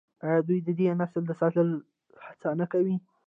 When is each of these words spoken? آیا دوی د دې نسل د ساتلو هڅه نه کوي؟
آیا 0.25 0.39
دوی 0.47 0.59
د 0.67 0.69
دې 0.77 0.85
نسل 1.01 1.23
د 1.27 1.31
ساتلو 1.39 1.75
هڅه 2.27 2.49
نه 2.59 2.65
کوي؟ 2.71 2.95